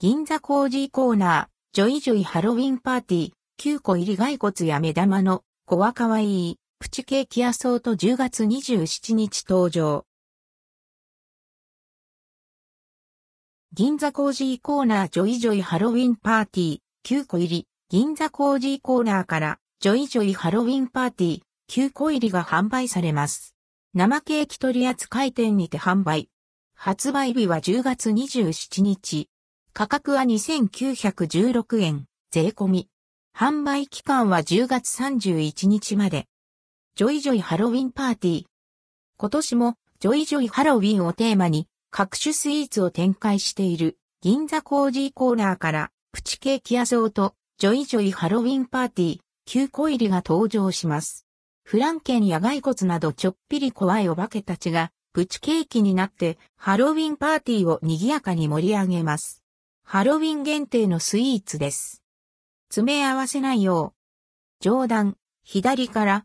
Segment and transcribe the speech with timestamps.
[0.00, 10.06] 銀座コージーコーナー、 JOYJOYハロウィンパーティー、9個入り骸骨や目玉の、こわカワイイ、プチケーキアソート10月27日登場。
[13.72, 21.40] 銀座コージーコーナー JOYJOY ハロウィンパーティー、9個入り、銀座コージーコーナーから、 JOYJOY ハロウィンパーティー、
[21.88, 23.56] 9個入りが販売されます。
[23.94, 26.28] 生ケーキ取扱店にて販売。
[26.76, 29.28] 発売日は10月27日。
[29.78, 32.88] 価格は2916円、税込み。
[33.32, 36.26] 販売期間は10月31日まで。
[36.96, 38.44] JOYJOYハロウィンパーティー。
[39.18, 51.24] 今年も JOYJOYハロウィンをテーマに各種スイーツを展開している銀座コージーコーナーからプチケーキアソートJOYJOY ハロウィンパーティー9個入りが登場します。
[51.62, 59.44] フランケンや骸骨などちょっぴり怖いお化けたちがプチケーキになってハロウィンパーティーを賑やかに盛り上げます。
[59.90, 62.02] ハロウィン限定のスイーツです。
[62.68, 64.62] 詰め合わせないよう。
[64.62, 66.24] 上段、左から、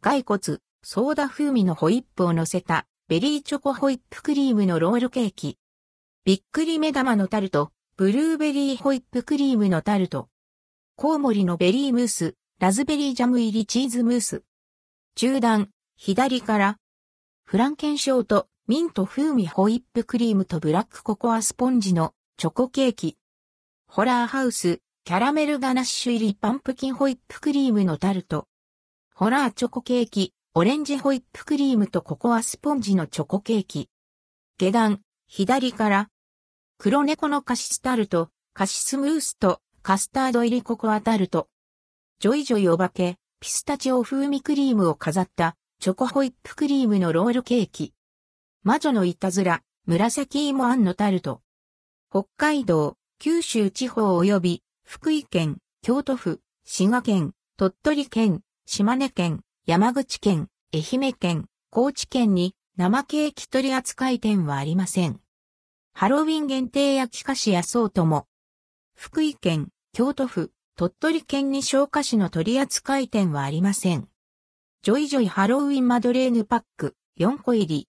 [0.00, 5.58] 骸骨、ソーダ風味のホイップを乗せた、ベリーチョコホイップクリームのロールケーキ。
[6.24, 10.30] びっくり目玉のタルト、ブルーベリーホイップクリームのタルト。
[10.96, 14.42] コウモリのベリームース、ラズベリージャム入りチーズムース。
[15.16, 15.68] 中段、
[15.98, 16.78] 左から、
[17.44, 23.16] フランケンショート、ミント風味ホイップクリームとブラックココアスポンジのチョコケーキ。
[23.88, 28.46] ホラーハウス、キャラメルガナッシュ入りパンプキンホイップクリームのタルト。
[29.14, 33.88] ホラーチョコケーキ、オレンジホイップクリームとココアスポンジのチョコケーキ。
[34.58, 36.10] 下段、左から、
[36.76, 41.48] 黒猫のカシスタルト、カシスムースとカスタード入りココアタルト。
[42.18, 47.94] JOYJOYお化け、ピスタチオ風味クリームを飾ったチョコホイップクリームのロールケーキ。
[48.62, 51.40] 魔女のいたずら、紫芋あんのタルト。
[52.08, 65.20] 北海道、九州地方及び福井県、京都府、滋賀県、鳥取県、島根県、山口県、愛媛県、高知県に生ケーキ取扱店はありません。
[65.94, 68.28] ハロウィン限定焼き菓子アソートも。
[68.94, 74.08] 福井県、京都府、鳥取県に焼菓子の取扱店はありません。
[74.82, 77.88] JOYJOY ハロウィンマドレーヌパック4個入り。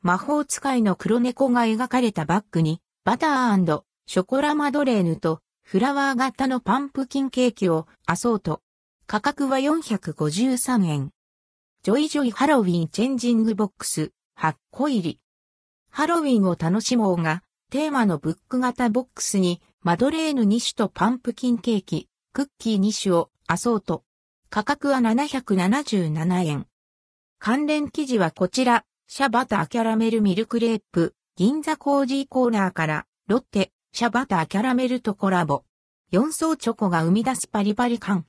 [0.00, 8.60] 魔法使いの黒猫が描かれたバッグにバターショコラマドレーヌとフラワー型のパンプキンケーキをアソート。
[9.08, 11.10] 価格は453円。
[11.82, 15.18] JOYJOY ハロウィンチェンジングボックス8個入り。
[15.90, 17.42] ハロウィンを楽しもうが、
[17.72, 24.04] テーマのブック型ボックスにマドレーヌ2種とパンプキンケーキ、クッキー2種をアソート。
[24.48, 26.66] 価格は777円。
[27.40, 35.62] 関連記事はこちら、シャバターキャラメルミルクレープ、銀座コージーコーナーから、ロッテ、シャバターキャラメルとコラボ。
[36.12, 38.20] 4層チョコが生み出すパリパリ感。